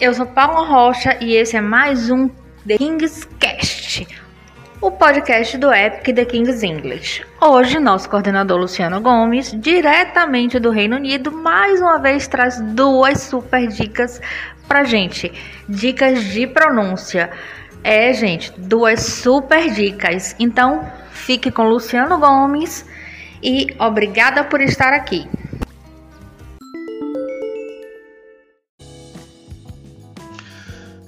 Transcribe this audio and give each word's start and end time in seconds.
Eu 0.00 0.14
sou 0.14 0.24
Paula 0.24 0.66
Rocha 0.66 1.18
e 1.20 1.34
esse 1.34 1.54
é 1.58 1.60
mais 1.60 2.08
um 2.08 2.26
The 2.66 2.78
King's 2.78 3.28
Cast, 3.38 4.08
o 4.80 4.90
podcast 4.90 5.58
do 5.58 5.70
Epic 5.70 6.16
The 6.16 6.24
King's 6.24 6.62
English. 6.62 7.22
Hoje, 7.38 7.78
nosso 7.78 8.08
coordenador 8.08 8.58
Luciano 8.58 9.02
Gomes, 9.02 9.52
diretamente 9.60 10.58
do 10.58 10.70
Reino 10.70 10.96
Unido, 10.96 11.30
mais 11.30 11.82
uma 11.82 11.98
vez 11.98 12.26
traz 12.26 12.58
duas 12.62 13.20
super 13.20 13.68
dicas 13.68 14.22
pra 14.66 14.84
gente. 14.84 15.30
Dicas 15.68 16.24
de 16.24 16.46
pronúncia. 16.46 17.30
É, 17.82 18.10
gente, 18.14 18.54
duas 18.56 19.02
super 19.02 19.70
dicas. 19.70 20.34
Então, 20.38 20.90
fique 21.10 21.50
com 21.50 21.64
Luciano 21.64 22.18
Gomes 22.18 22.86
e 23.42 23.66
obrigada 23.78 24.44
por 24.44 24.62
estar 24.62 24.94
aqui. 24.94 25.28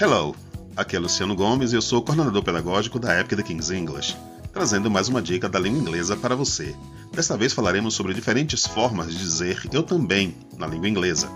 Hello, 0.00 0.32
aqui 0.76 0.94
é 0.94 0.98
Luciano 1.00 1.34
Gomes 1.34 1.72
e 1.72 1.74
eu 1.74 1.82
sou 1.82 2.00
coordenador 2.00 2.40
pedagógico 2.44 3.00
da 3.00 3.18
Epic 3.18 3.36
The 3.36 3.42
King's 3.42 3.72
English, 3.72 4.16
trazendo 4.52 4.88
mais 4.88 5.08
uma 5.08 5.20
dica 5.20 5.48
da 5.48 5.58
língua 5.58 5.80
inglesa 5.80 6.16
para 6.16 6.36
você. 6.36 6.72
Desta 7.12 7.36
vez 7.36 7.52
falaremos 7.52 7.94
sobre 7.94 8.14
diferentes 8.14 8.64
formas 8.64 9.10
de 9.10 9.18
dizer 9.18 9.60
eu 9.72 9.82
também 9.82 10.36
na 10.56 10.68
língua 10.68 10.88
inglesa, 10.88 11.28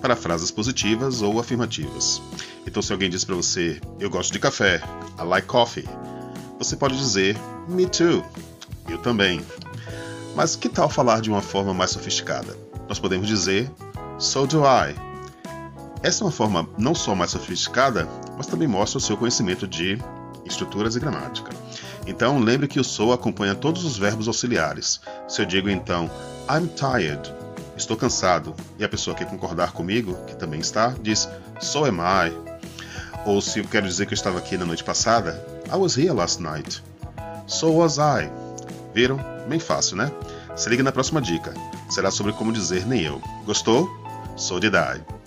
para 0.00 0.16
frases 0.16 0.50
positivas 0.50 1.20
ou 1.20 1.38
afirmativas. 1.38 2.22
Então, 2.66 2.80
se 2.80 2.94
alguém 2.94 3.10
diz 3.10 3.26
para 3.26 3.34
você 3.34 3.78
eu 4.00 4.08
gosto 4.08 4.32
de 4.32 4.38
café, 4.38 4.82
I 5.20 5.24
like 5.24 5.46
coffee, 5.46 5.86
você 6.58 6.78
pode 6.78 6.96
dizer 6.96 7.36
me 7.68 7.84
too, 7.84 8.24
eu 8.88 8.96
também. 8.96 9.44
Mas 10.34 10.56
que 10.56 10.70
tal 10.70 10.88
falar 10.88 11.20
de 11.20 11.28
uma 11.28 11.42
forma 11.42 11.74
mais 11.74 11.90
sofisticada? 11.90 12.56
Nós 12.88 12.98
podemos 12.98 13.28
dizer 13.28 13.70
so 14.18 14.46
do 14.46 14.62
I 14.64 15.07
essa 16.02 16.22
é 16.22 16.26
uma 16.26 16.32
forma 16.32 16.68
não 16.78 16.94
só 16.94 17.14
mais 17.14 17.32
sofisticada, 17.32 18.08
mas 18.36 18.46
também 18.46 18.68
mostra 18.68 18.98
o 18.98 19.00
seu 19.00 19.16
conhecimento 19.16 19.66
de 19.66 19.98
estruturas 20.44 20.96
e 20.96 21.00
gramática. 21.00 21.50
Então, 22.06 22.38
lembre 22.38 22.68
que 22.68 22.80
o 22.80 22.84
so 22.84 23.12
acompanha 23.12 23.54
todos 23.54 23.84
os 23.84 23.98
verbos 23.98 24.28
auxiliares. 24.28 25.00
Se 25.28 25.42
eu 25.42 25.46
digo 25.46 25.68
então 25.68 26.10
I'm 26.50 26.66
tired, 26.68 27.32
estou 27.76 27.96
cansado, 27.96 28.54
e 28.78 28.84
a 28.84 28.88
pessoa 28.88 29.14
quer 29.14 29.26
concordar 29.26 29.72
comigo, 29.72 30.16
que 30.26 30.34
também 30.36 30.60
está, 30.60 30.94
diz 31.02 31.28
so 31.60 31.84
am 31.84 31.98
I. 32.00 32.32
Ou 33.26 33.42
se 33.42 33.58
eu 33.58 33.64
quero 33.64 33.86
dizer 33.86 34.06
que 34.06 34.14
eu 34.14 34.16
estava 34.16 34.38
aqui 34.38 34.56
na 34.56 34.64
noite 34.64 34.84
passada, 34.84 35.44
I 35.70 35.76
was 35.76 35.98
here 35.98 36.12
last 36.12 36.40
night. 36.40 36.82
So 37.46 37.72
was 37.72 37.98
I. 37.98 38.30
Viram? 38.94 39.18
Bem 39.48 39.58
fácil, 39.58 39.96
né? 39.96 40.10
Se 40.56 40.68
liga 40.70 40.82
na 40.82 40.92
próxima 40.92 41.20
dica. 41.20 41.52
Será 41.90 42.10
sobre 42.10 42.32
como 42.32 42.52
dizer 42.52 42.86
nem 42.86 43.02
eu. 43.02 43.20
Gostou? 43.44 43.88
So 44.36 44.58
did 44.58 44.74
I. 44.74 45.17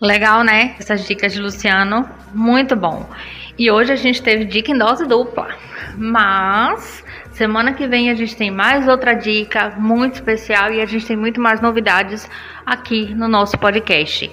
Legal, 0.00 0.44
né? 0.44 0.76
Essas 0.78 1.04
dicas 1.08 1.32
de 1.32 1.40
Luciano, 1.40 2.08
muito 2.32 2.76
bom. 2.76 3.04
E 3.58 3.68
hoje 3.68 3.92
a 3.92 3.96
gente 3.96 4.22
teve 4.22 4.44
dica 4.44 4.70
em 4.70 4.78
dose 4.78 5.04
dupla. 5.04 5.48
Mas 5.96 7.04
semana 7.32 7.72
que 7.72 7.84
vem 7.88 8.08
a 8.08 8.14
gente 8.14 8.36
tem 8.36 8.48
mais 8.48 8.86
outra 8.86 9.14
dica 9.14 9.74
muito 9.76 10.14
especial 10.14 10.72
e 10.72 10.80
a 10.80 10.86
gente 10.86 11.04
tem 11.04 11.16
muito 11.16 11.40
mais 11.40 11.60
novidades 11.60 12.30
aqui 12.64 13.12
no 13.12 13.26
nosso 13.26 13.58
podcast. 13.58 14.30